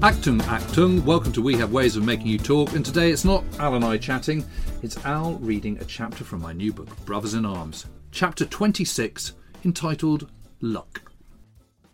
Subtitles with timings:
[0.00, 3.44] Actum, Actum, welcome to We Have Ways of Making You Talk, and today it's not
[3.58, 4.46] Al and I chatting,
[4.82, 10.30] it's Al reading a chapter from my new book, Brothers in Arms, chapter 26, entitled
[10.62, 11.12] Luck.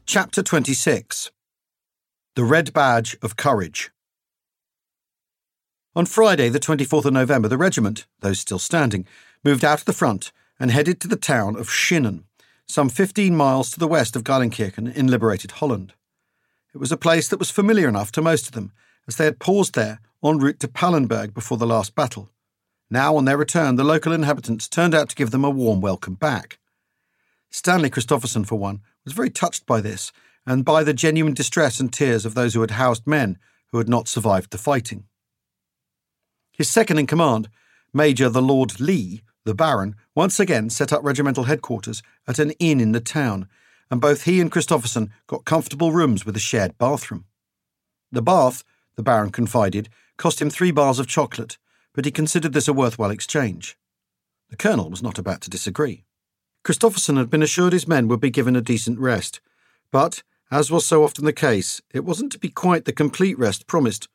[0.04, 1.32] Chapter 26
[2.36, 3.90] The Red Badge of Courage.
[5.96, 9.04] On Friday, the 24th of November, the regiment, though still standing,
[9.42, 10.30] moved out of the front
[10.60, 12.22] and headed to the town of Schinnen,
[12.68, 15.92] some 15 miles to the west of Geilenkirchen in liberated Holland.
[16.76, 18.70] It was a place that was familiar enough to most of them,
[19.08, 22.28] as they had paused there en route to Pallenberg before the last battle.
[22.90, 26.16] Now, on their return, the local inhabitants turned out to give them a warm welcome
[26.16, 26.58] back.
[27.48, 30.12] Stanley Christopherson, for one, was very touched by this
[30.44, 33.38] and by the genuine distress and tears of those who had housed men
[33.68, 35.04] who had not survived the fighting.
[36.52, 37.48] His second in command,
[37.94, 42.80] Major the Lord Leigh, the Baron, once again set up regimental headquarters at an inn
[42.80, 43.48] in the town,
[43.90, 47.24] and both he and Christopherson got comfortable rooms with a shared bathroom.
[48.10, 48.64] The bath,
[48.96, 51.58] the Baron confided, cost him three bars of chocolate,
[51.92, 53.76] but he considered this a worthwhile exchange.
[54.50, 56.04] The Colonel was not about to disagree.
[56.62, 59.40] Christopherson had been assured his men would be given a decent rest,
[59.90, 63.66] but, as was so often the case, it wasn't to be quite the complete rest
[63.66, 64.08] promised.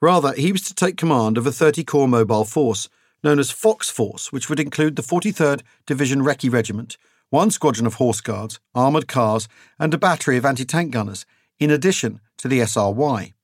[0.00, 2.88] Rather, he was to take command of a 30 corps mobile force,
[3.22, 6.96] known as Fox Force, which would include the 43rd Division Recce Regiment,
[7.30, 9.48] one squadron of horse guards, armoured cars,
[9.78, 11.26] and a battery of anti tank gunners,
[11.58, 13.34] in addition to the SRY.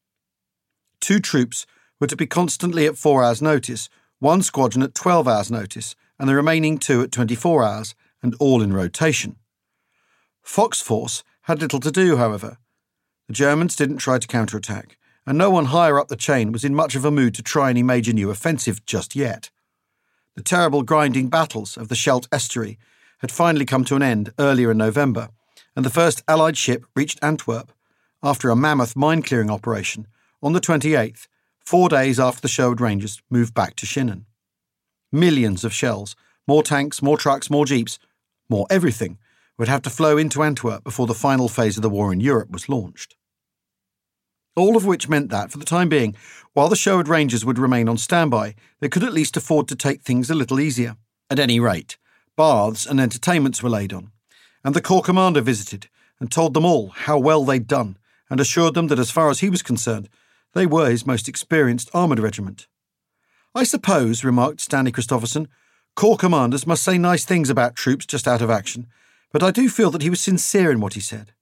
[1.01, 1.67] Two troops
[2.01, 3.89] were to be constantly at four hours' notice,
[4.19, 8.63] one squadron at 12 hours' notice, and the remaining two at 24 hours, and all
[8.63, 9.37] in rotation.
[10.43, 12.59] Fox Force had little to do, however.
[13.27, 14.97] The Germans didn't try to counterattack,
[15.27, 17.71] and no one higher up the chain was in much of a mood to try
[17.71, 19.51] any major new offensive just yet.
[20.37, 22.79] The terrible grinding battles of the Scheldt estuary
[23.25, 25.31] had finally come to an end earlier in November,
[25.75, 27.73] and the first Allied ship reached Antwerp
[28.23, 30.06] after a mammoth mine clearing operation
[30.43, 31.26] on the 28th,
[31.59, 34.26] four days after the Sherwood Rangers moved back to Schinnen.
[35.11, 36.15] Millions of shells,
[36.47, 37.99] more tanks, more trucks, more jeeps,
[38.50, 39.17] more everything
[39.56, 42.50] would have to flow into Antwerp before the final phase of the war in Europe
[42.50, 43.17] was launched.
[44.55, 46.15] All of which meant that, for the time being,
[46.53, 50.03] while the Sherwood Rangers would remain on standby, they could at least afford to take
[50.03, 50.99] things a little easier.
[51.31, 51.97] At any rate,
[52.37, 54.11] baths and entertainments were laid on,
[54.65, 55.89] and the Corps commander visited
[56.21, 57.97] and told them all how well they'd done,
[58.31, 60.09] and assured them that as far as he was concerned,
[60.53, 62.67] they were his most experienced armoured regiment.
[63.55, 65.49] I suppose, remarked Stanley Christopherson,
[65.95, 68.89] Corps commanders must say nice things about troops just out of action,
[69.33, 71.33] but I do feel that he was sincere in what he said.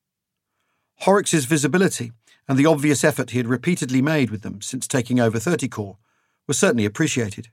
[1.01, 2.13] Horrocks's visibility
[2.49, 5.99] and the obvious effort he had repeatedly made with them since taking over 30 Corps
[6.47, 7.49] was certainly appreciated.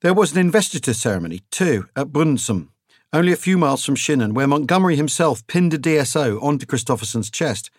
[0.00, 2.68] There was an investiture ceremony, too, at Brunssum,
[3.12, 7.70] only a few miles from Schinnen, where Montgomery himself pinned a DSO onto Christopherson's chest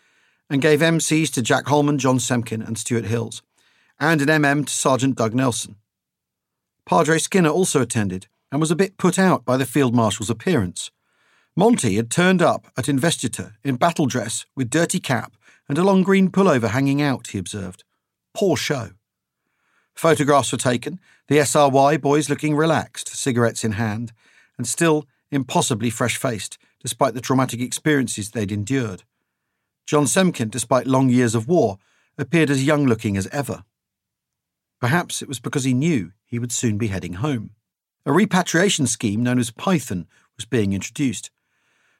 [0.50, 3.42] and gave MCs to Jack Holman, John Semken, and Stuart Hills,
[4.00, 5.76] and an MM to Sergeant Doug Nelson.
[6.86, 10.92] Padre Skinner also attended and was a bit put out by the Field Marshal's appearance.
[11.56, 15.34] Monty had turned up at investiture in battle dress with dirty cap
[15.68, 17.84] and a long green pullover hanging out, he observed.
[18.34, 18.90] Poor show.
[19.96, 24.12] Photographs were taken, the SRY boys looking relaxed, cigarettes in hand,
[24.58, 29.04] and still impossibly fresh faced, despite the traumatic experiences they'd endured.
[29.86, 31.78] John Semken, despite long years of war,
[32.18, 33.64] appeared as young looking as ever.
[34.80, 37.52] Perhaps it was because he knew he would soon be heading home.
[38.06, 41.32] A repatriation scheme known as Python was being introduced.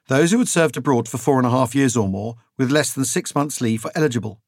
[0.08, 2.92] Those who had served abroad for four and a half years or more with less
[2.92, 4.40] than six months' leave were eligible.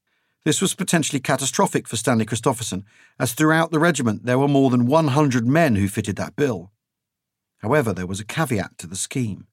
[0.45, 2.85] This was potentially catastrophic for Stanley Christopherson,
[3.19, 6.71] as throughout the regiment there were more than 100 men who fitted that bill.
[7.59, 9.47] However, there was a caveat to the scheme.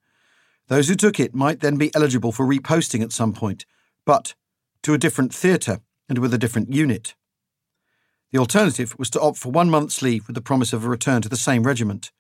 [0.68, 3.66] Those who took it might then be eligible for reposting at some point,
[4.06, 4.36] but
[4.84, 5.80] to a different theatre
[6.10, 7.16] and with a different unit.
[8.32, 11.22] The alternative was to opt for one month's leave with the promise of a return
[11.22, 12.12] to the same regiment.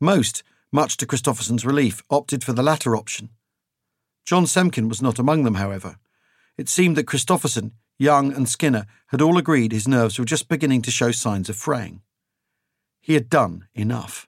[0.00, 0.42] Most
[0.72, 3.28] much to Christopherson's relief, opted for the latter option.
[4.24, 5.96] John Semken was not among them, however.
[6.56, 10.82] It seemed that Christopherson, Young, and Skinner had all agreed his nerves were just beginning
[10.82, 12.00] to show signs of fraying.
[13.00, 14.26] He had done enough.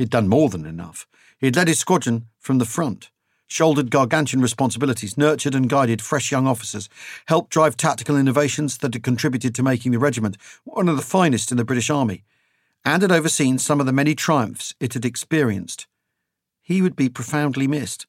[0.00, 1.06] He had done more than enough.
[1.36, 3.10] He had led his squadron from the front,
[3.46, 6.88] shouldered gargantuan responsibilities, nurtured and guided fresh young officers,
[7.26, 11.50] helped drive tactical innovations that had contributed to making the regiment one of the finest
[11.50, 12.24] in the British Army,
[12.82, 15.86] and had overseen some of the many triumphs it had experienced.
[16.62, 18.06] He would be profoundly missed,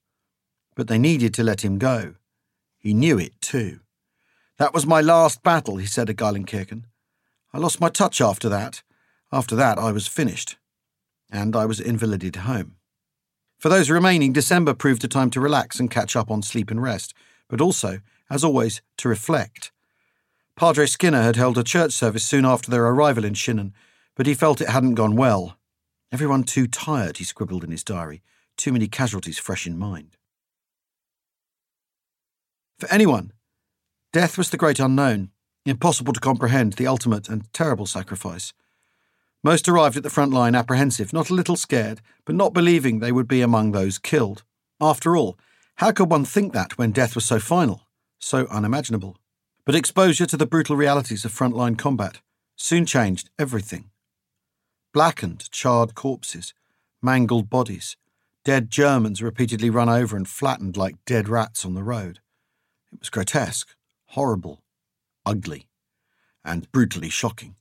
[0.77, 2.15] but they needed to let him go.
[2.79, 3.81] He knew it, too.
[4.57, 6.85] That was my last battle, he said at Geilenkirchen.
[7.51, 8.81] I lost my touch after that.
[9.29, 10.55] After that, I was finished.
[11.31, 12.75] And I was invalided home.
[13.57, 16.81] For those remaining, December proved a time to relax and catch up on sleep and
[16.81, 17.13] rest,
[17.47, 19.71] but also, as always, to reflect.
[20.55, 23.71] Padre Skinner had held a church service soon after their arrival in Schinnen,
[24.15, 25.57] but he felt it hadn't gone well.
[26.11, 28.21] Everyone too tired, he scribbled in his diary,
[28.57, 30.17] too many casualties fresh in mind.
[32.79, 33.31] For anyone,
[34.11, 35.29] death was the great unknown,
[35.65, 38.53] impossible to comprehend, the ultimate and terrible sacrifice.
[39.43, 43.11] Most arrived at the front line apprehensive, not a little scared, but not believing they
[43.11, 44.43] would be among those killed.
[44.79, 45.37] After all,
[45.75, 47.87] how could one think that when death was so final,
[48.19, 49.17] so unimaginable?
[49.65, 52.21] But exposure to the brutal realities of frontline combat
[52.55, 53.91] soon changed everything
[54.93, 56.53] blackened, charred corpses,
[57.01, 57.95] mangled bodies,
[58.43, 62.19] dead Germans repeatedly run over and flattened like dead rats on the road.
[62.91, 63.75] It was grotesque,
[64.07, 64.61] horrible,
[65.25, 65.67] ugly,
[66.43, 67.55] and brutally shocking.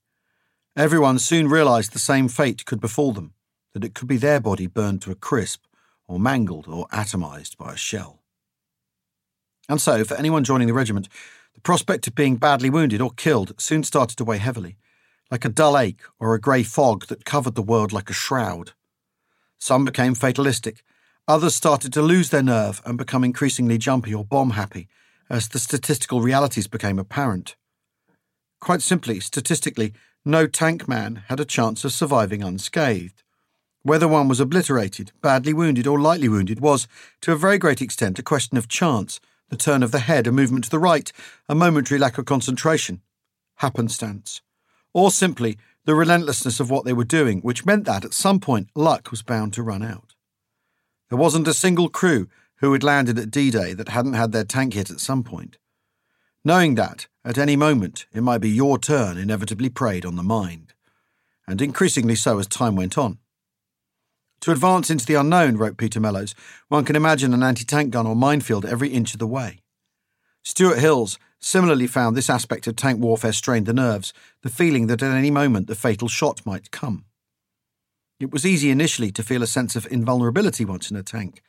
[0.80, 3.34] Everyone soon realized the same fate could befall them,
[3.74, 5.64] that it could be their body burned to a crisp,
[6.08, 8.22] or mangled or atomized by a shell.
[9.68, 11.10] And so, for anyone joining the regiment,
[11.54, 14.78] the prospect of being badly wounded or killed soon started to weigh heavily
[15.30, 18.72] like a dull ache or a grey fog that covered the world like a shroud.
[19.58, 20.82] Some became fatalistic,
[21.28, 24.88] others started to lose their nerve and become increasingly jumpy or bomb happy
[25.28, 27.54] as the statistical realities became apparent.
[28.62, 29.92] Quite simply, statistically,
[30.24, 33.22] no tank man had a chance of surviving unscathed.
[33.82, 36.86] Whether one was obliterated, badly wounded, or lightly wounded was,
[37.22, 40.32] to a very great extent, a question of chance, the turn of the head, a
[40.32, 41.10] movement to the right,
[41.48, 43.00] a momentary lack of concentration,
[43.56, 44.42] happenstance
[44.92, 48.68] or simply the relentlessness of what they were doing, which meant that at some point
[48.74, 50.14] luck was bound to run out.
[51.08, 54.44] There wasn't a single crew who had landed at D Day that hadn't had their
[54.44, 55.58] tank hit at some point.
[56.44, 60.72] Knowing that, at any moment, it might be your turn inevitably preyed on the mind,
[61.46, 63.18] and increasingly so as time went on.
[64.42, 66.34] To advance into the unknown, wrote Peter Mellows,
[66.68, 69.60] one can imagine an anti tank gun or minefield every inch of the way.
[70.42, 75.02] Stuart Hills similarly found this aspect of tank warfare strained the nerves, the feeling that
[75.02, 77.04] at any moment the fatal shot might come.
[78.18, 81.42] It was easy initially to feel a sense of invulnerability once in a tank,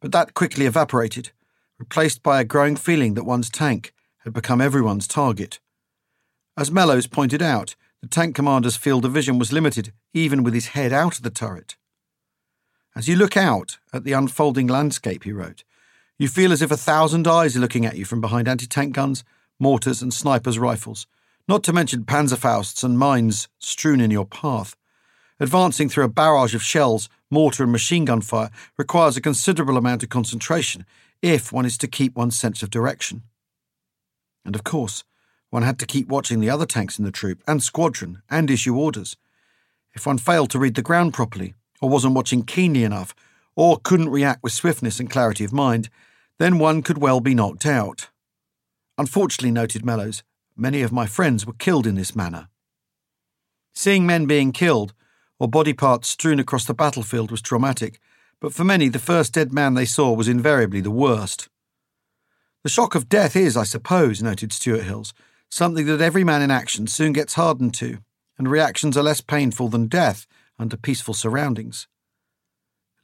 [0.00, 1.30] but that quickly evaporated,
[1.78, 3.92] replaced by a growing feeling that one's tank
[4.26, 5.60] had become everyone's target.
[6.58, 10.68] As Mellows pointed out, the tank commander's field of vision was limited even with his
[10.68, 11.76] head out of the turret.
[12.96, 15.62] As you look out at the unfolding landscape, he wrote,
[16.18, 18.94] you feel as if a thousand eyes are looking at you from behind anti tank
[18.94, 19.22] guns,
[19.60, 21.06] mortars, and snipers' rifles,
[21.46, 24.74] not to mention panzerfausts and mines strewn in your path.
[25.38, 30.02] Advancing through a barrage of shells, mortar, and machine gun fire requires a considerable amount
[30.02, 30.84] of concentration
[31.22, 33.22] if one is to keep one's sense of direction.
[34.46, 35.04] And of course,
[35.50, 38.76] one had to keep watching the other tanks in the troop and squadron and issue
[38.76, 39.16] orders.
[39.92, 43.14] If one failed to read the ground properly, or wasn't watching keenly enough,
[43.56, 45.88] or couldn't react with swiftness and clarity of mind,
[46.38, 48.08] then one could well be knocked out.
[48.96, 50.22] Unfortunately, noted Mellows,
[50.56, 52.48] many of my friends were killed in this manner.
[53.74, 54.94] Seeing men being killed,
[55.38, 57.98] or body parts strewn across the battlefield, was traumatic,
[58.40, 61.48] but for many, the first dead man they saw was invariably the worst.
[62.66, 65.14] The shock of death is, I suppose, noted Stuart Hills,
[65.48, 67.98] something that every man in action soon gets hardened to,
[68.36, 70.26] and reactions are less painful than death
[70.58, 71.86] under peaceful surroundings.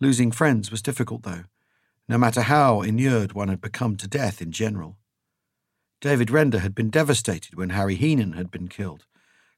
[0.01, 1.45] Losing friends was difficult, though,
[2.09, 4.97] no matter how inured one had become to death in general.
[6.01, 9.07] David Render had been devastated when Harry Heenan had been killed,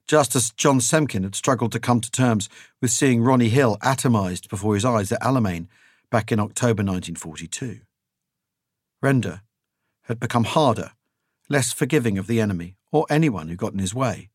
[0.07, 2.47] just as John Semken had struggled to come to terms
[2.79, 5.65] with seeing Ronnie Hill atomized before his eyes at Alamein
[6.11, 7.79] back in October 1942.
[9.01, 9.41] Render
[10.05, 10.91] had become harder,
[11.49, 14.29] less forgiving of the enemy or anyone who got in his way.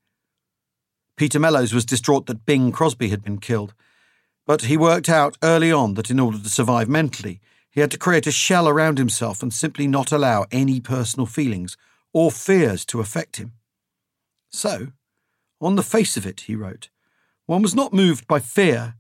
[1.17, 3.75] Peter Mellows was distraught that Bing Crosby had been killed,
[4.47, 7.99] but he worked out early on that in order to survive mentally, he had to
[7.99, 11.77] create a shell around himself and simply not allow any personal feelings
[12.13, 13.53] or fears to affect him.
[14.51, 14.89] So,
[15.61, 16.89] on the face of it, he wrote,
[17.47, 18.95] one was not moved by fear,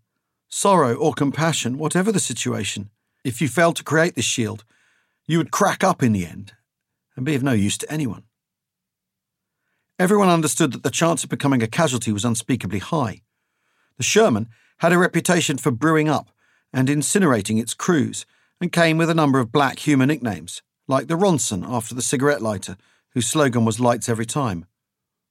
[0.48, 2.90] sorrow, or compassion, whatever the situation.
[3.24, 4.64] If you failed to create this shield,
[5.26, 6.52] you would crack up in the end
[7.16, 8.24] and be of no use to anyone.
[9.98, 13.22] Everyone understood that the chance of becoming a casualty was unspeakably high.
[13.98, 14.48] The Sherman
[14.78, 16.30] had a reputation for brewing up
[16.72, 18.24] and incinerating its crews,
[18.60, 22.42] and came with a number of black humour nicknames, like the Ronson after the cigarette
[22.42, 22.76] lighter,
[23.10, 24.66] whose slogan was lights every time,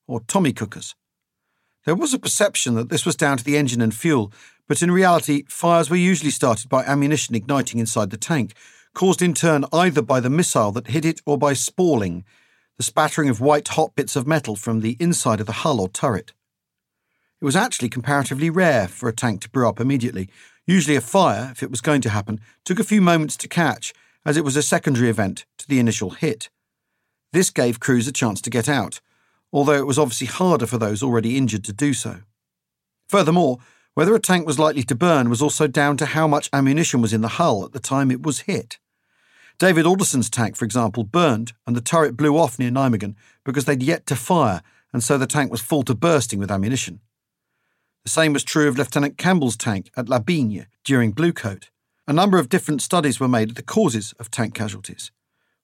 [0.08, 0.96] or Tommy Cookers.
[1.86, 4.34] There was a perception that this was down to the engine and fuel,
[4.68, 8.54] but in reality, fires were usually started by ammunition igniting inside the tank,
[8.93, 12.24] caused in turn either by the missile that hit it or by spalling,
[12.77, 15.89] the spattering of white hot bits of metal from the inside of the hull or
[15.89, 16.34] turret.
[17.41, 20.29] It was actually comparatively rare for a tank to brew up immediately.
[20.65, 23.93] Usually, a fire, if it was going to happen, took a few moments to catch,
[24.25, 26.50] as it was a secondary event to the initial hit.
[27.31, 29.01] This gave crews a chance to get out,
[29.53, 32.22] although it was obviously harder for those already injured to do so.
[33.08, 33.60] Furthermore,
[34.00, 37.12] whether a tank was likely to burn was also down to how much ammunition was
[37.12, 38.77] in the hull at the time it was hit.
[39.58, 43.84] David Alderson's tank, for example, burned and the turret blew off near Nijmegen because they'd
[43.84, 44.62] yet to fire,
[44.94, 47.01] and so the tank was full to bursting with ammunition.
[48.06, 51.65] The same was true of Lieutenant Campbell's tank at La Bigne during Bluecoat.
[52.08, 55.12] A number of different studies were made of the causes of tank casualties.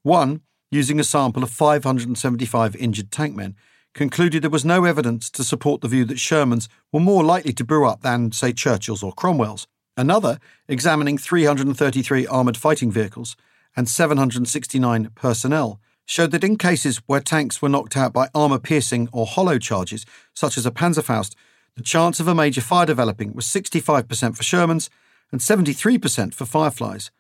[0.04, 3.56] One, using a sample of 575 injured tankmen,
[3.96, 7.64] concluded there was no evidence to support the view that Shermans were more likely to
[7.64, 9.68] brew up than, say, Churchills or Cromwells.
[9.98, 10.38] Another,
[10.68, 13.38] examining 333 armoured fighting vehicles,
[13.76, 19.08] and 769 personnel showed that in cases where tanks were knocked out by armour piercing
[19.14, 21.34] or hollow charges, such as a Panzerfaust,
[21.76, 24.90] the chance of a major fire developing was 65% for Shermans
[25.32, 27.12] and 73% for Fireflies,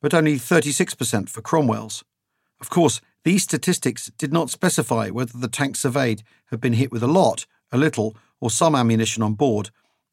[0.00, 2.02] but only 36% for Cromwells.
[2.60, 7.02] Of course, these statistics did not specify whether the tanks surveyed had been hit with
[7.02, 9.70] a lot, a little, or some ammunition on board,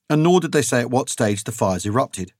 [0.09, 2.33] and nor did they say at what stage the fires erupted.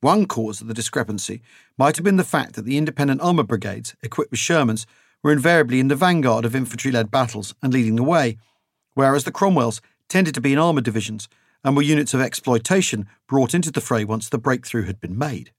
[0.00, 1.42] One cause of the discrepancy
[1.78, 4.86] might have been the fact that the independent armour brigades, equipped with Shermans,
[5.22, 8.36] were invariably in the vanguard of infantry led battles and leading the way,
[8.94, 11.28] whereas the Cromwells tended to be in armoured divisions
[11.64, 15.52] and were units of exploitation brought into the fray once the breakthrough had been made.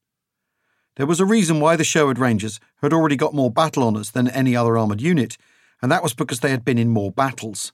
[0.95, 4.27] There was a reason why the Sherwood Rangers had already got more battle honours than
[4.27, 5.37] any other armoured unit,
[5.81, 7.73] and that was because they had been in more battles.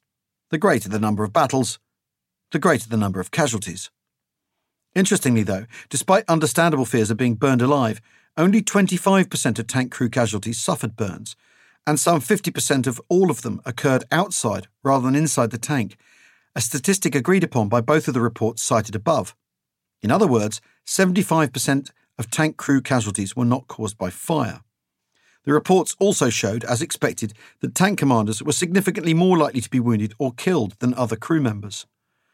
[0.51, 1.79] The greater the number of battles,
[2.51, 3.91] the greater the number of casualties.
[4.95, 8.01] Interestingly, though, despite understandable fears of being burned alive,
[8.37, 11.35] only 25% of tank crew casualties suffered burns,
[11.85, 15.97] and some 50% of all of them occurred outside rather than inside the tank,
[16.55, 19.35] a statistic agreed upon by both of the reports cited above.
[20.01, 24.61] In other words, 75% of tank crew casualties were not caused by fire.
[25.45, 29.79] The reports also showed, as expected, that tank commanders were significantly more likely to be
[29.79, 31.87] wounded or killed than other crew members.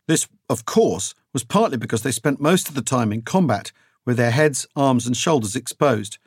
[0.08, 3.72] This, of course, was partly because they spent most of the time in combat
[4.06, 6.18] with their heads, arms, and shoulders exposed,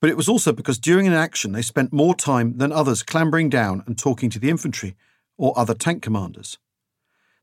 [0.00, 3.50] but it was also because during an action they spent more time than others clambering
[3.50, 4.96] down and talking to the infantry
[5.36, 6.58] or other tank commanders.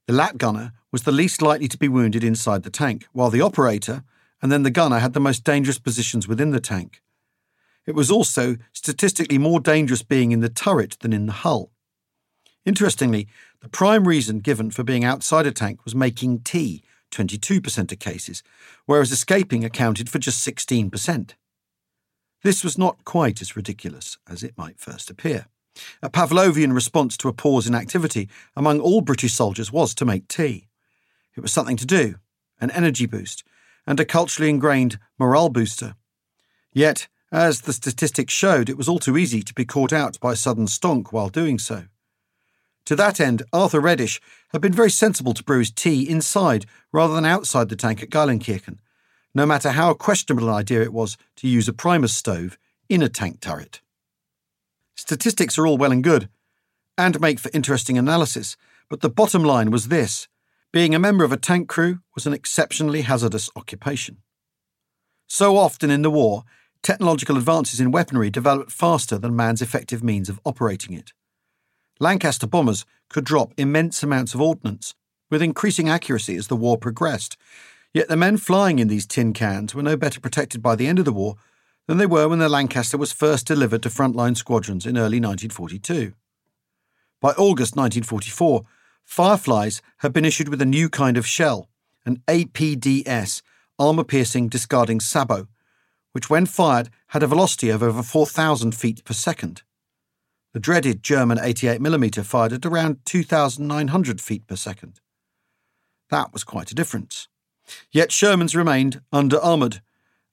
[0.08, 3.42] The lap gunner was the least likely to be wounded inside the tank, while the
[3.42, 4.04] operator
[4.42, 7.02] and then the gunner had the most dangerous positions within the tank.
[7.86, 11.72] It was also statistically more dangerous being in the turret than in the hull.
[12.66, 13.28] Interestingly,
[13.62, 18.44] the prime reason given for being outside a tank was making tea, 22% of cases,
[18.86, 21.32] whereas escaping accounted for just 16%.
[22.44, 25.48] This was not quite as ridiculous as it might first appear.
[26.02, 30.28] A Pavlovian response to a pause in activity among all British soldiers was to make
[30.28, 30.68] tea.
[31.36, 32.16] It was something to do,
[32.60, 33.44] an energy boost,
[33.88, 35.96] and a culturally ingrained morale booster.
[36.74, 40.34] Yet, as the statistics showed, it was all too easy to be caught out by
[40.34, 41.86] sudden stonk while doing so.
[42.86, 47.14] To that end, Arthur Reddish had been very sensible to brew his tea inside rather
[47.14, 48.78] than outside the tank at Geilenkirchen,
[49.34, 53.10] no matter how questionable an idea it was to use a primus stove in a
[53.10, 53.82] tank turret.
[54.96, 56.30] Statistics are all well and good,
[56.98, 58.56] and make for interesting analysis,
[58.90, 60.28] but the bottom line was this
[60.78, 64.18] being a member of a tank crew was an exceptionally hazardous occupation.
[65.26, 66.44] So often in the war,
[66.84, 71.14] technological advances in weaponry developed faster than man's effective means of operating it.
[72.00, 74.94] Lancaster bombers could drop immense amounts of ordnance
[75.32, 77.38] with increasing accuracy as the war progressed,
[77.92, 81.00] yet the men flying in these tin cans were no better protected by the end
[81.00, 81.38] of the war
[81.88, 86.14] than they were when the Lancaster was first delivered to frontline squadrons in early 1942.
[87.20, 88.62] By August 1944,
[89.08, 91.70] Fireflies had been issued with a new kind of shell,
[92.06, 93.42] an APDS,
[93.80, 95.48] armour piercing discarding sabot,
[96.12, 99.64] which, when fired, had a velocity of over 4,000 feet per second.
[100.54, 105.00] The dreaded German 88mm fired at around 2,900 feet per second.
[106.10, 107.30] That was quite a difference.
[107.90, 109.82] Yet Shermans remained under armoured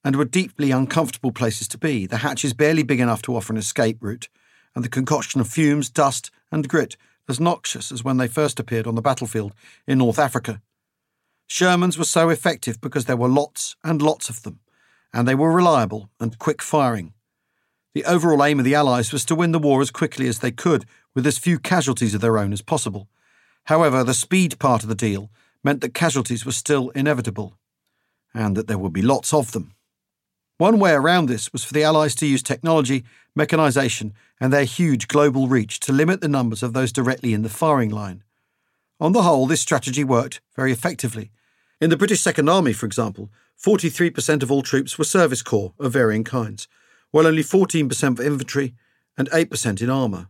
[0.02, 3.58] and were deeply uncomfortable places to be, the hatches barely big enough to offer an
[3.58, 4.28] escape route,
[4.74, 6.96] and the concoction of fumes, dust, and grit
[7.28, 9.52] as noxious as when they first appeared on the battlefield
[9.86, 10.60] in North Africa.
[11.48, 14.60] Shermans were so effective because there were lots and lots of them,
[15.12, 17.14] and they were reliable and quick firing.
[17.94, 20.50] The overall aim of the Allies was to win the war as quickly as they
[20.50, 20.84] could,
[21.14, 23.08] with as few casualties of their own as possible.
[23.64, 25.30] However, the speed part of the deal
[25.62, 27.56] meant that casualties were still inevitable,
[28.34, 29.74] and that there would be lots of them.
[30.56, 33.04] One way around this was for the Allies to use technology,
[33.36, 37.48] mechanisation, and their huge global reach to limit the numbers of those directly in the
[37.48, 38.22] firing line.
[39.00, 41.32] On the whole, this strategy worked very effectively.
[41.80, 45.92] In the British Second Army, for example, 43% of all troops were service corps of
[45.92, 46.68] varying kinds,
[47.10, 48.74] while only 14% for infantry
[49.18, 50.28] and 8% in armour.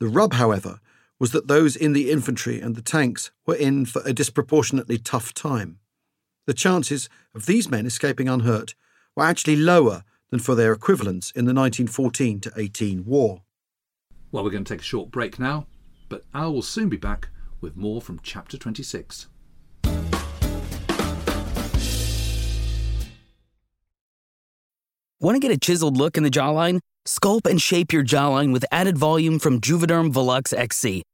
[0.00, 0.80] The rub, however,
[1.18, 5.34] was that those in the infantry and the tanks were in for a disproportionately tough
[5.34, 5.78] time.
[6.46, 8.74] The chances of these men escaping unhurt
[9.16, 13.42] were actually lower than for their equivalents in the 1914 to 18 war.
[14.32, 15.66] Well, we're going to take a short break now,
[16.08, 17.28] but Al will soon be back
[17.60, 19.28] with more from chapter 26.
[25.20, 26.80] Want to get a chiseled look in the jawline?
[27.06, 31.02] Sculpt and shape your jawline with added volume from Juvederm Volux XC.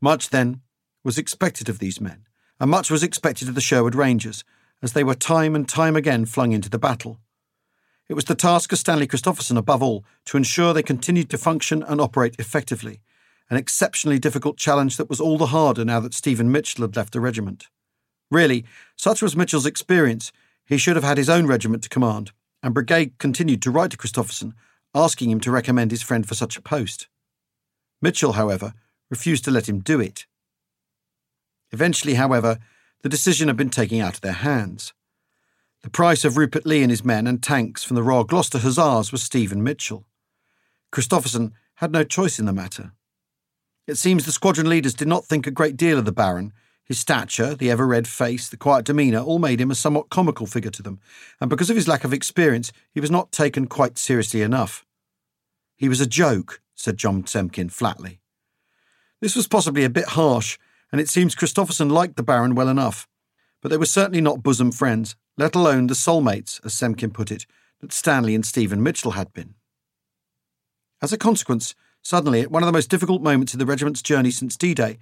[0.00, 0.60] Much, then,
[1.04, 2.26] was expected of these men,
[2.58, 4.44] and much was expected of the Sherwood Rangers,
[4.82, 7.20] as they were time and time again flung into the battle.
[8.08, 11.82] It was the task of Stanley Christopherson, above all, to ensure they continued to function
[11.82, 13.00] and operate effectively,
[13.50, 17.12] an exceptionally difficult challenge that was all the harder now that Stephen Mitchell had left
[17.12, 17.68] the regiment.
[18.30, 18.64] Really,
[18.96, 20.32] such was Mitchell's experience,
[20.64, 22.32] he should have had his own regiment to command,
[22.62, 24.54] and Brigade continued to write to Christopherson
[24.94, 27.08] asking him to recommend his friend for such a post.
[28.02, 28.74] Mitchell, however,
[29.10, 30.26] refused to let him do it.
[31.72, 32.58] Eventually, however,
[33.02, 34.92] the decision had been taken out of their hands.
[35.82, 39.12] The price of Rupert Leigh and his men and tanks from the Royal Gloucester Hussars
[39.12, 40.04] was Stephen Mitchell.
[40.92, 42.92] Christopherson had no choice in the matter.
[43.86, 46.52] It seems the squadron leaders did not think a great deal of the Baron.
[46.84, 50.46] His stature, the ever red face, the quiet demeanour all made him a somewhat comical
[50.46, 51.00] figure to them,
[51.40, 54.84] and because of his lack of experience, he was not taken quite seriously enough.
[55.76, 58.19] He was a joke, said John Semken flatly.
[59.20, 60.58] This was possibly a bit harsh,
[60.90, 63.06] and it seems Christopherson liked the Baron well enough,
[63.60, 67.46] but they were certainly not bosom friends, let alone the soulmates, as Semken put it,
[67.80, 69.54] that Stanley and Stephen Mitchell had been.
[71.02, 74.30] As a consequence, suddenly, at one of the most difficult moments in the regiment's journey
[74.30, 74.98] since D Day,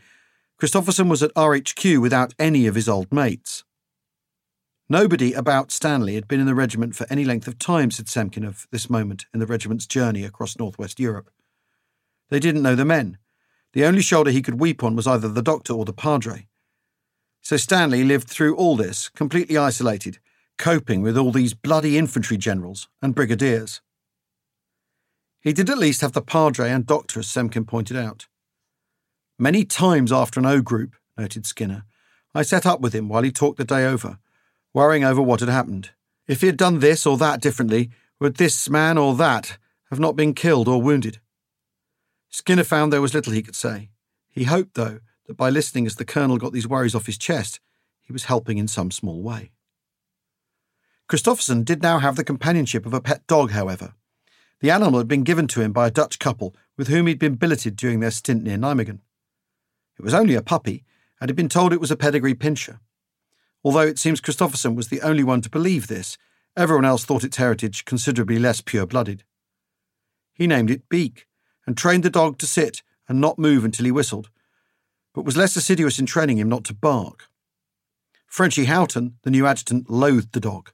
[0.59, 3.64] Christopherson was at RHQ without any of his old mates.
[4.88, 8.46] Nobody about Stanley had been in the regiment for any length of time, said Semken
[8.46, 11.31] of this moment in the regiment's journey across northwest Europe.
[12.31, 13.18] They didn't know the men.
[13.72, 16.46] The only shoulder he could weep on was either the doctor or the padre.
[17.42, 20.18] So Stanley lived through all this, completely isolated,
[20.57, 23.81] coping with all these bloody infantry generals and brigadiers.
[25.40, 28.26] He did at least have the padre and doctor, as Semken pointed out.
[29.38, 31.85] Many times after an O group, noted Skinner,
[32.35, 34.18] I sat up with him while he talked the day over,
[34.74, 35.90] worrying over what had happened.
[36.26, 39.59] If he had done this or that differently, would this man or that
[39.90, 41.20] have not been killed or wounded?
[42.38, 43.90] Skinner found there was little he could say.
[44.31, 47.59] He hoped, though, that by listening as the colonel got these worries off his chest,
[48.01, 49.51] he was helping in some small way.
[51.09, 53.94] Christopherson did now have the companionship of a pet dog, however.
[54.61, 57.35] The animal had been given to him by a Dutch couple with whom he'd been
[57.35, 59.01] billeted during their stint near Nijmegen.
[59.98, 60.85] It was only a puppy,
[61.20, 62.79] and had been told it was a pedigree pinscher.
[63.64, 66.16] Although it seems Christopherson was the only one to believe this,
[66.57, 69.24] everyone else thought its heritage considerably less pure blooded.
[70.35, 71.27] He named it Beak,
[71.68, 74.31] and trained the dog to sit and not move until he whistled,
[75.14, 77.28] but was less assiduous in training him not to bark.
[78.26, 80.70] Frenchy Houghton, the new adjutant, loathed the dog.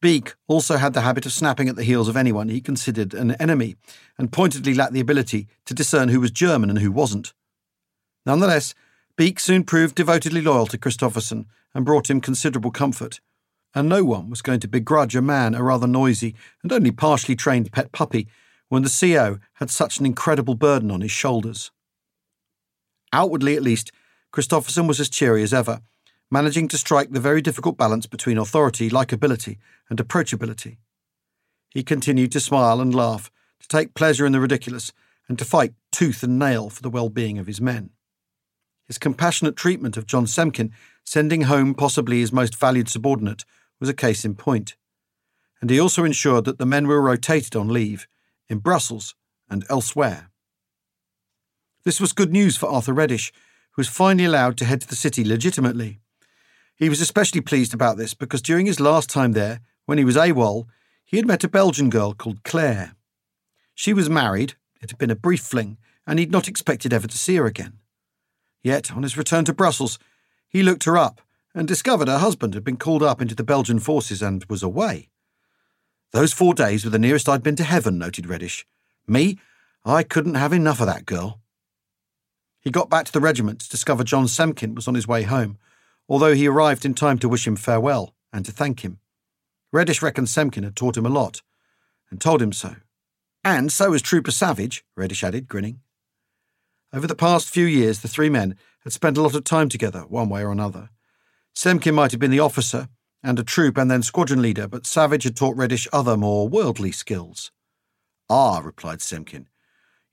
[0.00, 3.32] Beak also had the habit of snapping at the heels of anyone he considered an
[3.32, 3.76] enemy,
[4.16, 7.34] and pointedly lacked the ability to discern who was German and who wasn't.
[8.24, 8.74] Nonetheless,
[9.18, 13.20] Beak soon proved devotedly loyal to Christopherson and brought him considerable comfort,
[13.74, 17.36] and no one was going to begrudge a man a rather noisy and only partially
[17.36, 18.26] trained pet puppy
[18.68, 21.70] when the CO had such an incredible burden on his shoulders.
[23.12, 23.92] Outwardly, at least,
[24.32, 25.80] Christopherson was as cheery as ever,
[26.30, 30.78] managing to strike the very difficult balance between authority, likability, and approachability.
[31.70, 34.92] He continued to smile and laugh, to take pleasure in the ridiculous,
[35.28, 37.90] and to fight tooth and nail for the well being of his men.
[38.86, 40.72] His compassionate treatment of John Semken,
[41.04, 43.44] sending home possibly his most valued subordinate,
[43.80, 44.76] was a case in point.
[45.60, 48.06] And he also ensured that the men were rotated on leave,
[48.48, 49.14] in Brussels
[49.48, 50.30] and elsewhere.
[51.84, 53.32] This was good news for Arthur Reddish,
[53.72, 56.00] who was finally allowed to head to the city legitimately.
[56.76, 60.16] He was especially pleased about this because during his last time there, when he was
[60.16, 60.66] AWOL,
[61.04, 62.94] he had met a Belgian girl called Claire.
[63.74, 67.18] She was married, it had been a brief fling, and he'd not expected ever to
[67.18, 67.78] see her again.
[68.62, 69.98] Yet, on his return to Brussels,
[70.48, 71.20] he looked her up
[71.54, 75.10] and discovered her husband had been called up into the Belgian forces and was away.
[76.14, 78.64] Those four days were the nearest I'd been to heaven, noted Reddish.
[79.04, 79.36] Me,
[79.84, 81.40] I couldn't have enough of that girl.
[82.60, 85.58] He got back to the regiment to discover John Semken was on his way home,
[86.08, 89.00] although he arrived in time to wish him farewell and to thank him.
[89.72, 91.42] Reddish reckoned Semken had taught him a lot,
[92.12, 92.76] and told him so.
[93.42, 95.80] And so has Trooper Savage, Reddish added, grinning.
[96.92, 100.02] Over the past few years, the three men had spent a lot of time together,
[100.02, 100.90] one way or another.
[101.56, 102.88] Semken might have been the officer
[103.24, 106.92] and a troop and then squadron leader, but Savage had taught Reddish other, more worldly
[106.92, 107.50] skills.
[108.28, 109.46] Ah, replied Semken,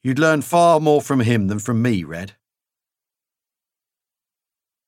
[0.02, 2.34] you'd learn far more from him than from me, Red.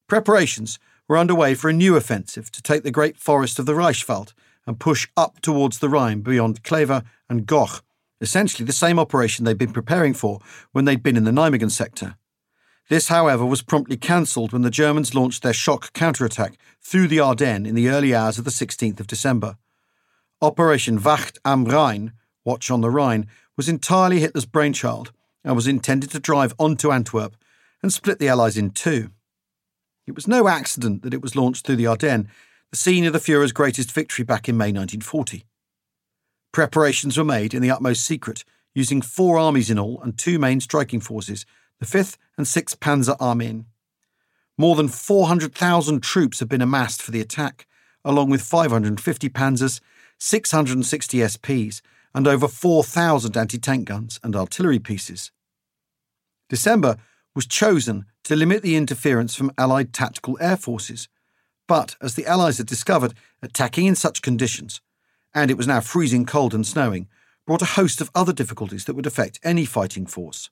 [0.07, 4.33] Preparations were underway for a new offensive to take the great forest of the Reichswald
[4.65, 7.83] and push up towards the Rhine beyond Kleve and Goch,
[8.21, 10.39] essentially the same operation they'd been preparing for
[10.71, 12.15] when they'd been in the Nijmegen sector.
[12.89, 17.67] This, however, was promptly cancelled when the Germans launched their shock counterattack through the Ardennes
[17.67, 19.57] in the early hours of the 16th of December.
[20.41, 22.11] Operation Wacht am Rhein,
[22.43, 25.11] Watch on the Rhine, was entirely Hitler's brainchild
[25.43, 27.35] and was intended to drive onto Antwerp
[27.81, 29.11] and split the Allies in two.
[30.05, 32.27] It was no accident that it was launched through the Ardennes,
[32.71, 35.45] the scene of the Fuhrer's greatest victory back in May 1940.
[36.51, 38.43] Preparations were made in the utmost secret,
[38.75, 41.45] using four armies in all and two main striking forces,
[41.83, 43.65] the 5th and 6th Panzer Armeen.
[44.57, 47.67] More than 400,000 troops had been amassed for the attack,
[48.05, 49.81] along with 550 panzers,
[50.17, 51.81] 660 SPs,
[52.15, 55.31] and over 4,000 anti tank guns and artillery pieces.
[56.47, 56.95] December
[57.35, 61.09] was chosen to limit the interference from Allied tactical air forces,
[61.67, 64.79] but as the Allies had discovered, attacking in such conditions,
[65.33, 67.09] and it was now freezing cold and snowing,
[67.45, 70.49] brought a host of other difficulties that would affect any fighting force.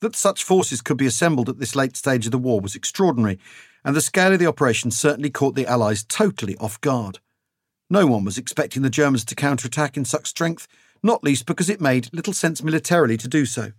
[0.00, 3.38] That such forces could be assembled at this late stage of the war was extraordinary,
[3.84, 7.18] and the scale of the operation certainly caught the Allies totally off guard.
[7.88, 10.68] No one was expecting the Germans to counterattack in such strength,
[11.02, 13.72] not least because it made little sense militarily to do so,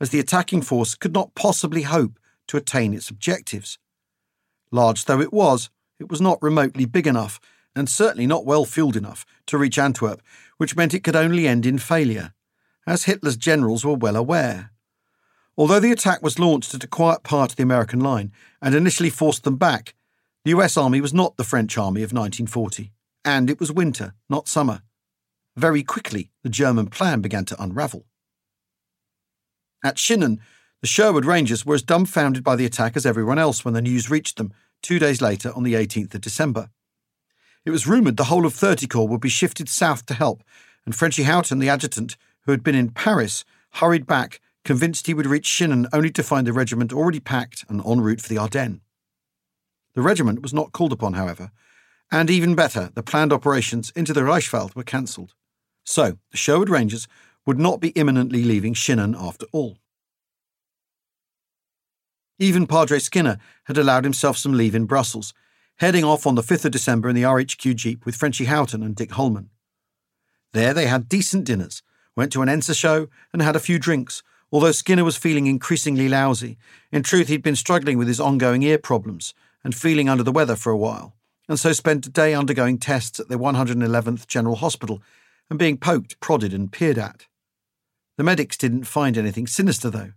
[0.00, 3.78] as the attacking force could not possibly hope to attain its objectives.
[4.70, 7.40] Large though it was, it was not remotely big enough,
[7.74, 10.22] and certainly not well fueled enough, to reach Antwerp,
[10.58, 12.32] which meant it could only end in failure,
[12.86, 14.70] as Hitler's generals were well aware.
[15.56, 19.10] Although the attack was launched at a quiet part of the American line and initially
[19.10, 19.94] forced them back,
[20.44, 22.92] the US Army was not the French Army of 1940,
[23.24, 24.82] and it was winter, not summer.
[25.56, 28.04] Very quickly, the German plan began to unravel.
[29.84, 30.38] At Schinnen,
[30.80, 34.10] the Sherwood Rangers were as dumbfounded by the attack as everyone else when the news
[34.10, 36.70] reached them two days later on the 18th of December.
[37.64, 40.42] It was rumoured the whole of 30 Corps would be shifted south to help,
[40.84, 45.26] and Frenchy Houghton, the adjutant, who had been in Paris, hurried back, convinced he would
[45.26, 48.80] reach Schinnen only to find the regiment already packed and en route for the Ardennes.
[49.94, 51.50] The regiment was not called upon, however,
[52.10, 55.34] and even better, the planned operations into the Reichswald were cancelled.
[55.84, 57.08] So, the Sherwood Rangers
[57.46, 59.78] would not be imminently leaving Schinnen after all.
[62.38, 65.34] Even Padre Skinner had allowed himself some leave in Brussels,
[65.76, 68.96] heading off on the 5th of December in the RHQ Jeep with Frenchy Houghton and
[68.96, 69.50] Dick Holman.
[70.52, 71.82] There they had decent dinners,
[72.16, 74.22] went to an Ensa show, and had a few drinks,
[74.54, 76.56] although Skinner was feeling increasingly lousy.
[76.92, 80.54] In truth, he'd been struggling with his ongoing ear problems and feeling under the weather
[80.54, 81.16] for a while,
[81.48, 85.02] and so spent a day undergoing tests at the 111th General Hospital
[85.50, 87.26] and being poked, prodded, and peered at.
[88.16, 90.12] The medics didn't find anything sinister, though.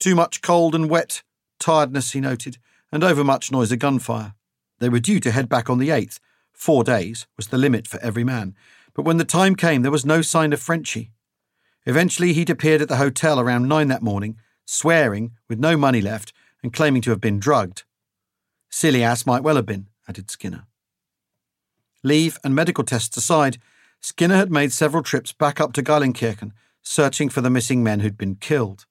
[0.00, 1.22] Too much cold and wet,
[1.60, 2.56] tiredness, he noted,
[2.90, 4.32] and overmuch noise of gunfire.
[4.78, 6.20] They were due to head back on the 8th.
[6.54, 8.54] Four days was the limit for every man.
[8.94, 11.10] But when the time came, there was no sign of Frenchy.
[11.86, 16.32] Eventually, he'd appeared at the hotel around nine that morning, swearing, with no money left,
[16.62, 17.84] and claiming to have been drugged.
[18.68, 20.66] Silly ass might well have been, added Skinner.
[22.02, 23.58] Leave and medical tests aside,
[24.00, 28.18] Skinner had made several trips back up to Geilenkirchen, searching for the missing men who'd
[28.18, 28.86] been killed.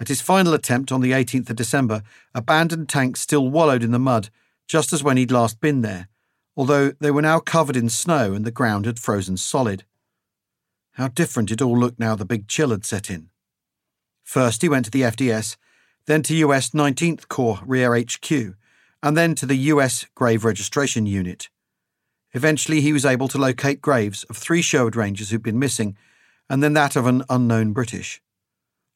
[0.00, 2.02] At his final attempt on the 18th of December,
[2.34, 4.30] abandoned tanks still wallowed in the mud,
[4.66, 6.08] just as when he'd last been there,
[6.56, 9.84] although they were now covered in snow and the ground had frozen solid.
[10.96, 13.28] How different it all looked now the big chill had set in.
[14.24, 15.56] First, he went to the FDS,
[16.06, 18.56] then to US 19th Corps Rear HQ,
[19.02, 21.50] and then to the US Grave Registration Unit.
[22.32, 25.98] Eventually, he was able to locate graves of three Sherwood Rangers who'd been missing,
[26.48, 28.22] and then that of an unknown British.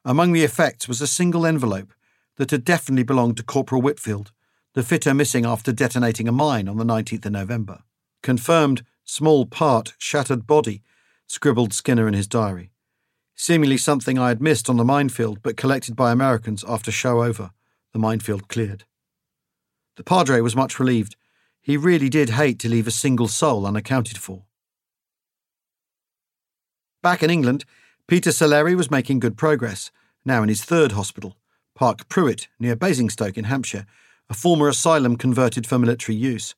[0.03, 1.93] Among the effects was a single envelope
[2.37, 4.33] that had definitely belonged to Corporal Whitfield,
[4.73, 7.83] the fitter missing after detonating a mine on the 19th of November.
[8.23, 10.83] Confirmed small part shattered body,
[11.31, 12.73] scribbled Skinner in his diary.
[13.37, 17.53] Seemingly something I had missed on the minefield but collected by Americans after show over,
[17.93, 18.83] the minefield cleared.
[19.95, 21.15] The Padre was much relieved.
[21.61, 24.43] He really did hate to leave a single soul unaccounted for.
[27.01, 27.65] Back in England,
[28.09, 29.93] Peter Selerie was making good progress,
[30.25, 31.37] now in his third hospital,
[31.77, 33.87] Park Prewett, near Basingstoke in Hampshire,
[34.29, 36.57] a former asylum converted for military use.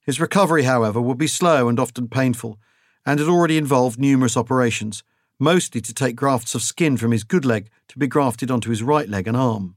[0.00, 2.58] His recovery, however, would be slow and often painful,
[3.06, 5.02] and had already involved numerous operations,
[5.38, 8.82] mostly to take grafts of skin from his good leg to be grafted onto his
[8.82, 9.76] right leg and arm.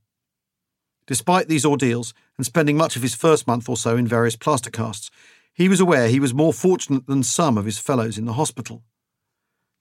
[1.07, 4.69] Despite these ordeals, and spending much of his first month or so in various plaster
[4.69, 5.09] casts,
[5.53, 8.83] he was aware he was more fortunate than some of his fellows in the hospital.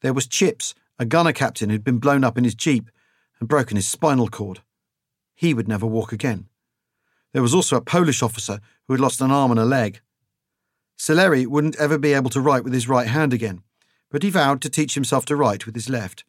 [0.00, 2.90] There was Chips, a gunner captain who'd been blown up in his jeep
[3.40, 4.60] and broken his spinal cord.
[5.34, 6.48] He would never walk again.
[7.32, 10.00] There was also a Polish officer who had lost an arm and a leg.
[10.96, 13.62] Selerie wouldn't ever be able to write with his right hand again,
[14.10, 16.24] but he vowed to teach himself to write with his left,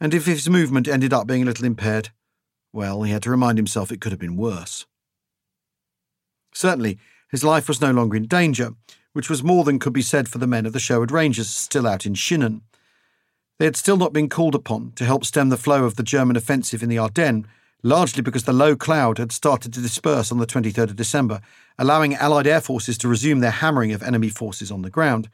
[0.00, 2.10] and if his movement ended up being a little impaired,
[2.72, 4.86] well, he had to remind himself it could have been worse.
[6.52, 6.98] Certainly,
[7.30, 8.72] his life was no longer in danger,
[9.12, 11.86] which was more than could be said for the men of the Sherwood Rangers still
[11.86, 12.62] out in Schinnen,
[13.58, 16.36] they had still not been called upon to help stem the flow of the German
[16.36, 17.46] offensive in the Ardennes,
[17.82, 21.40] largely because the low cloud had started to disperse on the 23rd of December,
[21.78, 25.28] allowing Allied air forces to resume their hammering of enemy forces on the ground,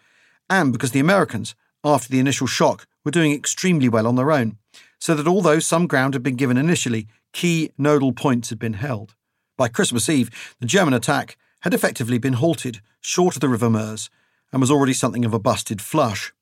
[0.51, 4.59] and because the Americans, after the initial shock, were doing extremely well on their own,
[4.99, 9.15] so that although some ground had been given initially, key nodal points had been held.
[9.57, 14.11] By Christmas Eve, the German attack had effectively been halted, short of the River Meuse,
[14.53, 16.33] and was already something of a busted flush.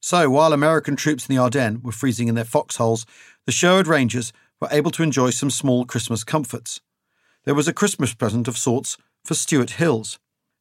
[0.00, 3.06] So, while American troops in the Ardennes were freezing in their foxholes,
[3.46, 6.80] the Sherwood Rangers were able to enjoy some small Christmas comforts.
[7.44, 10.18] There was a Christmas present of sorts for Stuart Hills.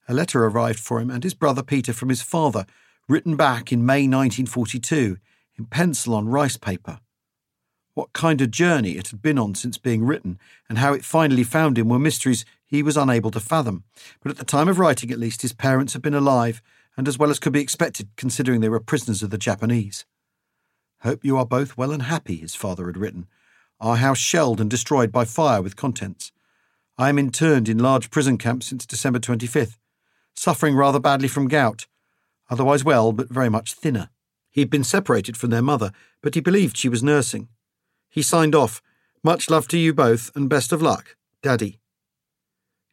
[0.07, 2.65] A letter arrived for him and his brother Peter from his father,
[3.07, 5.17] written back in May 1942
[5.57, 6.99] in pencil on rice paper.
[7.93, 11.43] What kind of journey it had been on since being written, and how it finally
[11.43, 13.83] found him were mysteries he was unable to fathom.
[14.21, 16.61] But at the time of writing, at least, his parents had been alive,
[16.97, 20.05] and as well as could be expected, considering they were prisoners of the Japanese.
[21.01, 23.27] Hope you are both well and happy, his father had written.
[23.83, 26.31] Our house shelled and destroyed by fire with contents.
[26.97, 29.77] I am interned in large prison camp since December 25th,
[30.33, 31.85] suffering rather badly from gout,
[32.49, 34.09] otherwise well, but very much thinner.
[34.49, 35.91] He had been separated from their mother,
[36.21, 37.49] but he believed she was nursing.
[38.09, 38.81] He signed off,
[39.21, 41.81] Much love to you both, and best of luck, Daddy.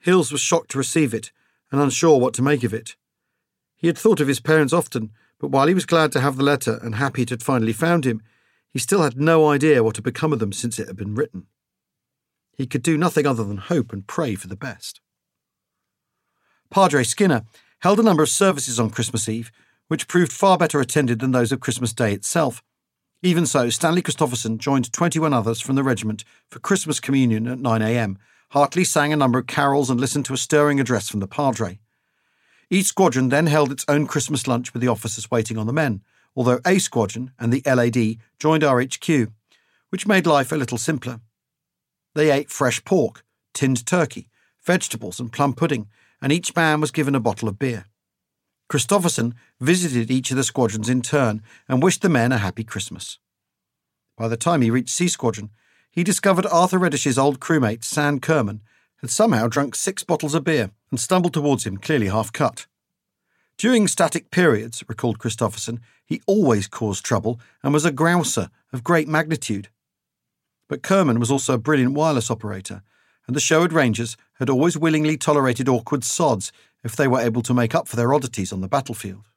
[0.01, 1.31] Hills was shocked to receive it,
[1.71, 2.97] and unsure what to make of it.
[3.77, 6.43] He had thought of his parents often, but while he was glad to have the
[6.43, 8.23] letter and happy it had finally found him,
[8.73, 11.47] he still had no idea what had become of them since it had been written.
[12.57, 15.01] He could do nothing other than hope and pray for the best.
[16.71, 17.45] Padre Skinner
[17.81, 19.51] held a number of services on Christmas Eve,
[19.89, 22.63] which proved far better attended than those of Christmas Day itself.
[23.23, 28.17] Even so, Stanley Christopherson joined 21 others from the regiment for Christmas communion at 9am.
[28.51, 31.81] Hartley sang a number of carols and listened to a stirring address from the Padre.
[32.71, 36.03] Each squadron then held its own Christmas lunch with the officers waiting on the men,
[36.35, 39.33] although A Squadron and the LAD joined RHQ,
[39.91, 41.21] which made life a little simpler.
[42.15, 44.29] They ate fresh pork, tinned turkey,
[44.63, 45.89] vegetables, and plum pudding,
[46.21, 47.87] and each man was given a bottle of beer.
[48.69, 53.19] Christopherson visited each of the squadrons in turn and wished the men a happy Christmas.
[54.17, 55.51] By the time he reached C Squadron,
[55.91, 58.61] he discovered Arthur Reddish's old crewmate, Sam Kerman,
[59.01, 62.67] had somehow drunk six bottles of beer and stumbled towards him, clearly half cut.
[63.61, 69.07] During static periods, recalled Christopherson, he always caused trouble and was a grouser of great
[69.07, 69.69] magnitude.
[70.67, 72.83] But Kerman was also a brilliant wireless operator,
[73.27, 77.53] and the Sherwood Rangers had always willingly tolerated awkward sods if they were able to
[77.53, 79.29] make up for their oddities on the battlefield.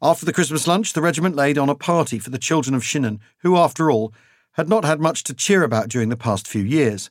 [0.00, 3.18] After the Christmas lunch, the regiment laid on a party for the children of Schinnen,
[3.40, 4.14] who, after all,
[4.52, 7.10] had not had much to cheer about during the past few years.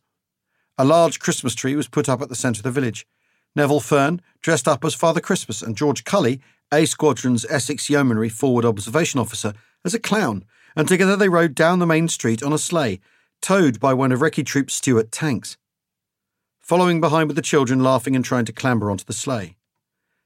[0.80, 3.06] A large Christmas tree was put up at the centre of the village.
[3.58, 6.40] Neville Fern dressed up as Father Christmas and George Cully,
[6.72, 11.80] A Squadron's Essex Yeomanry Forward Observation Officer, as a clown, and together they rode down
[11.80, 13.02] the main street on a sleigh,
[13.42, 15.58] towed by one of Recce Troop's Stuart tanks
[16.68, 19.56] following behind with the children laughing and trying to clamber onto the sleigh.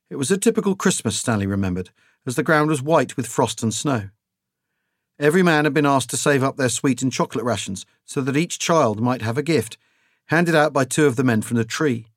[0.10, 1.92] It was a typical Christmas, Stanley remembered,
[2.26, 4.10] as the ground was white with frost and snow.
[5.20, 8.36] Every man had been asked to save up their sweet and chocolate rations so that
[8.36, 9.78] each child might have a gift,
[10.30, 12.08] handed out by two of the men from the tree.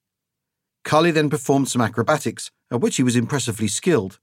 [0.85, 4.21] Cully then performed some acrobatics, at which he was impressively skilled.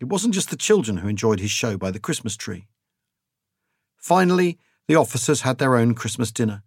[0.00, 2.66] It wasn't just the children who enjoyed his show by the Christmas tree.
[3.96, 6.62] Finally, the officers had their own Christmas dinner.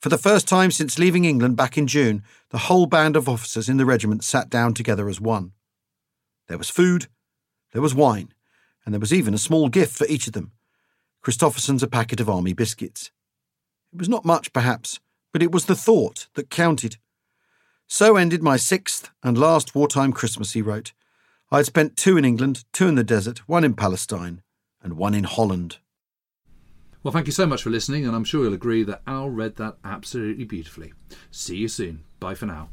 [0.00, 3.68] For the first time since leaving England back in June, the whole band of officers
[3.68, 5.52] in the regiment sat down together as one.
[6.48, 7.06] There was food,
[7.72, 8.32] there was wine,
[8.84, 10.52] and there was even a small gift for each of them
[11.22, 13.10] Christopherson's a packet of army biscuits.
[13.92, 15.00] It was not much, perhaps,
[15.32, 16.96] but it was the thought that counted.
[17.92, 20.92] So ended my sixth and last wartime Christmas, he wrote.
[21.50, 24.42] I had spent two in England, two in the desert, one in Palestine,
[24.80, 25.78] and one in Holland.
[27.02, 29.56] Well, thank you so much for listening, and I'm sure you'll agree that Al read
[29.56, 30.92] that absolutely beautifully.
[31.32, 32.04] See you soon.
[32.20, 32.68] Bye for now.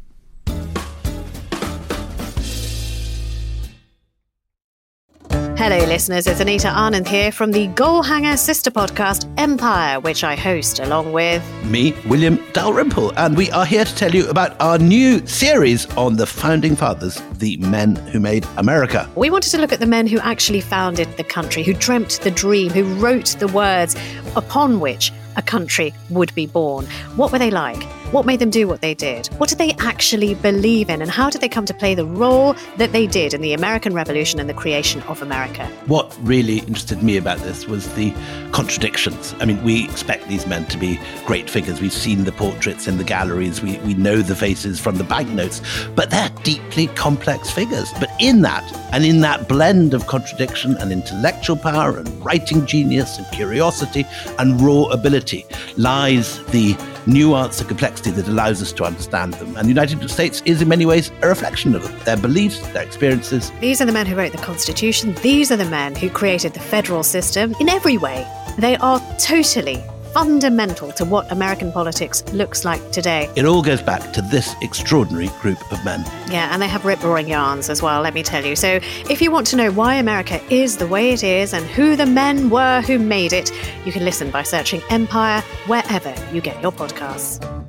[5.58, 6.28] Hello, listeners.
[6.28, 11.44] It's Anita Anand here from the Goalhanger sister podcast, Empire, which I host along with
[11.64, 16.16] me, William Dalrymple, and we are here to tell you about our new series on
[16.16, 19.10] the founding fathers, the men who made America.
[19.16, 22.30] We wanted to look at the men who actually founded the country, who dreamt the
[22.30, 23.96] dream, who wrote the words
[24.36, 26.86] upon which a country would be born.
[27.16, 27.82] What were they like?
[28.12, 29.28] What made them do what they did?
[29.36, 31.02] What did they actually believe in?
[31.02, 33.94] And how did they come to play the role that they did in the American
[33.94, 35.68] Revolution and the creation of America?
[35.88, 38.14] What really interested me about this was the
[38.54, 39.36] contradictions.
[39.42, 41.82] I mean, we expect these men to be great figures.
[41.82, 45.62] We've seen the portraits in the galleries, we, we know the faces from the banknotes,
[45.94, 47.92] but they're deeply complex figures.
[48.00, 53.18] But in that, and in that blend of contradiction and intellectual power and writing genius
[53.18, 54.06] and curiosity
[54.40, 55.46] and raw ability
[55.76, 56.78] lies the
[57.08, 59.56] nuance and complexity that allows us to understand them.
[59.56, 62.84] And the United States is, in many ways, a reflection of them, their beliefs, their
[62.84, 63.52] experiences.
[63.60, 65.16] These are the men who wrote the Constitution.
[65.22, 68.26] These are the men who created the federal system in every way.
[68.58, 69.84] They are totally
[70.14, 73.30] fundamental to what American politics looks like today.
[73.36, 76.04] It all goes back to this extraordinary group of men.
[76.32, 78.56] Yeah, and they have rip roaring yarns as well, let me tell you.
[78.56, 78.80] So
[79.10, 82.08] if you want to know why America is the way it is and who the
[82.08, 83.52] men were who made it,
[83.86, 87.67] you can listen by searching Empire wherever you get your podcasts.